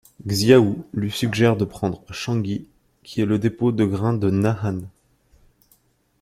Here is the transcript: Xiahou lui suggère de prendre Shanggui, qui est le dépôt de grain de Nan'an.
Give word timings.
Xiahou 0.27 0.83
lui 0.93 1.11
suggère 1.11 1.55
de 1.55 1.63
prendre 1.63 2.01
Shanggui, 2.09 2.65
qui 3.03 3.21
est 3.21 3.25
le 3.27 3.37
dépôt 3.37 3.71
de 3.71 3.85
grain 3.85 4.13
de 4.13 4.31
Nan'an. 4.31 4.81